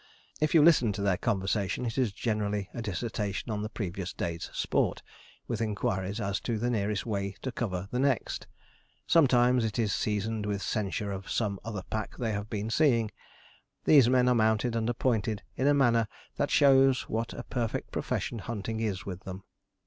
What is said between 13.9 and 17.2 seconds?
men are mounted and appointed in a manner that shows